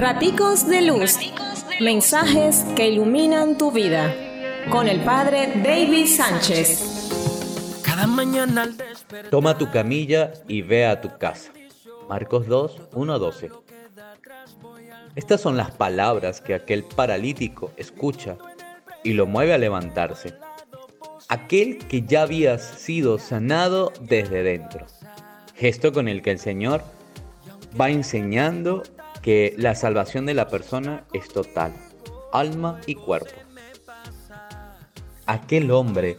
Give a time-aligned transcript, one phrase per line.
[0.00, 1.18] Raticos de Luz.
[1.78, 4.14] Mensajes que iluminan tu vida.
[4.70, 7.82] Con el Padre David Sánchez.
[7.84, 8.76] Cada mañana al
[9.28, 11.52] Toma tu camilla y ve a tu casa.
[12.08, 13.50] Marcos 2, 1, 12.
[15.16, 18.38] Estas son las palabras que aquel paralítico escucha
[19.04, 20.32] y lo mueve a levantarse.
[21.28, 24.86] Aquel que ya había sido sanado desde dentro.
[25.56, 26.82] Gesto con el que el Señor
[27.78, 28.82] va enseñando
[29.22, 31.74] que la salvación de la persona es total,
[32.32, 33.30] alma y cuerpo.
[35.26, 36.16] Aquel hombre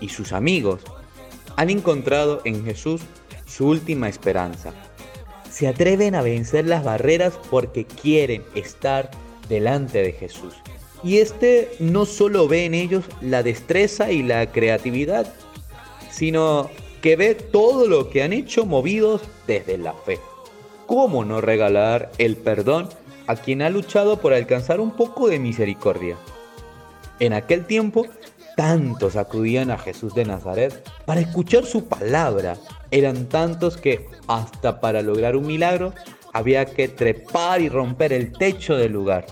[0.00, 0.82] y sus amigos
[1.56, 3.00] han encontrado en Jesús
[3.46, 4.72] su última esperanza.
[5.50, 9.10] Se atreven a vencer las barreras porque quieren estar
[9.48, 10.54] delante de Jesús.
[11.04, 15.32] Y este no solo ve en ellos la destreza y la creatividad,
[16.10, 16.70] sino
[17.02, 20.18] que ve todo lo que han hecho movidos desde la fe.
[20.86, 22.88] ¿Cómo no regalar el perdón
[23.26, 26.16] a quien ha luchado por alcanzar un poco de misericordia?
[27.20, 28.06] En aquel tiempo,
[28.56, 32.56] tantos acudían a Jesús de Nazaret para escuchar su palabra.
[32.90, 35.94] Eran tantos que hasta para lograr un milagro
[36.32, 39.26] había que trepar y romper el techo del lugar.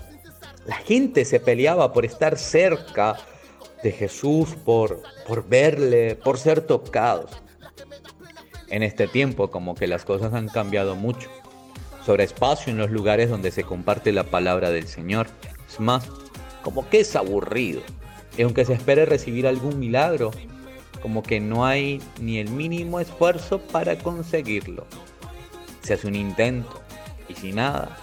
[0.65, 3.17] La gente se peleaba por estar cerca
[3.83, 7.29] de Jesús, por, por verle, por ser tocados.
[8.73, 11.29] En este tiempo como que las cosas han cambiado mucho
[12.03, 15.27] sobre espacio en los lugares donde se comparte la palabra del Señor.
[15.69, 16.09] Es más,
[16.63, 17.83] como que es aburrido.
[18.35, 20.31] Y aunque se espere recibir algún milagro,
[21.03, 24.87] como que no hay ni el mínimo esfuerzo para conseguirlo.
[25.83, 26.81] Se hace un intento
[27.29, 27.95] y si nada,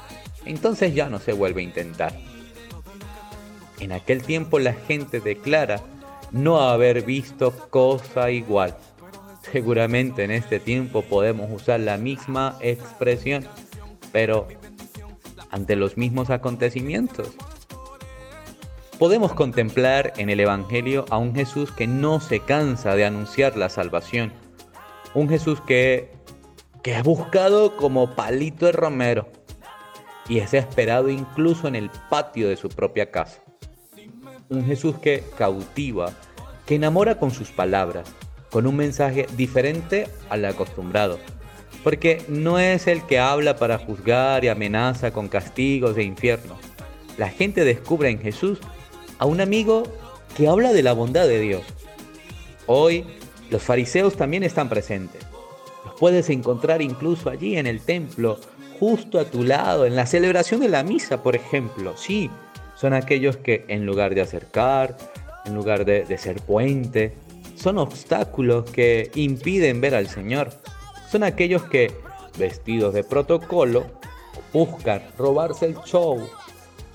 [0.44, 2.16] entonces ya no se vuelve a intentar.
[3.80, 5.80] En aquel tiempo la gente declara
[6.30, 8.76] no haber visto cosa igual.
[9.52, 13.46] Seguramente en este tiempo podemos usar la misma expresión
[14.12, 14.48] pero
[15.50, 17.32] ante los mismos acontecimientos.
[18.98, 23.68] Podemos contemplar en el Evangelio a un Jesús que no se cansa de anunciar la
[23.68, 24.32] salvación,
[25.14, 26.12] un Jesús que,
[26.82, 29.28] que ha buscado como palito de romero
[30.28, 33.42] y es esperado incluso en el patio de su propia casa.
[34.50, 36.12] Un Jesús que cautiva,
[36.66, 38.12] que enamora con sus palabras,
[38.50, 41.18] con un mensaje diferente al acostumbrado,
[41.82, 46.56] porque no es el que habla para juzgar y amenaza con castigos e infierno.
[47.16, 48.58] La gente descubre en Jesús
[49.18, 49.84] a un amigo
[50.36, 51.62] que habla de la bondad de Dios.
[52.66, 53.04] Hoy
[53.50, 55.22] los fariseos también están presentes.
[55.84, 58.38] Los puedes encontrar incluso allí en el templo,
[58.78, 61.96] justo a tu lado, en la celebración de la misa, por ejemplo.
[61.96, 62.30] Sí,
[62.76, 64.96] son aquellos que en lugar de acercar,
[65.44, 67.14] en lugar de, de ser puente,
[67.60, 70.50] son obstáculos que impiden ver al Señor
[71.10, 71.92] son aquellos que,
[72.38, 73.86] vestidos de protocolo,
[74.52, 76.20] buscan robarse el show.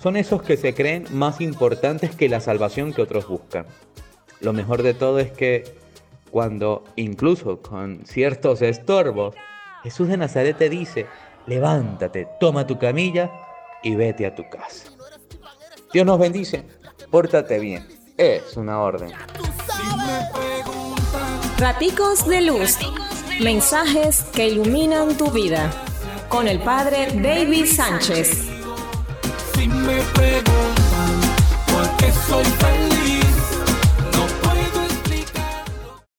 [0.01, 3.65] Son esos que se creen más importantes que la salvación que otros buscan.
[4.39, 5.65] Lo mejor de todo es que
[6.31, 9.35] cuando, incluso con ciertos estorbos,
[9.83, 11.07] Jesús de Nazaret te dice,
[11.45, 13.31] levántate, toma tu camilla
[13.83, 14.89] y vete a tu casa.
[15.91, 16.63] Dios nos bendice,
[17.11, 17.85] pórtate bien,
[18.17, 19.11] es una orden.
[21.57, 22.77] Raticos de luz
[23.39, 25.71] Mensajes que iluminan tu vida.
[26.27, 28.49] Con el Padre David Sánchez.